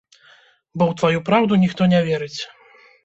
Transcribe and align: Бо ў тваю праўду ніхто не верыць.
Бо 0.77 0.83
ў 0.93 0.97
тваю 1.01 1.19
праўду 1.27 1.61
ніхто 1.65 1.81
не 1.93 1.99
верыць. 2.09 2.37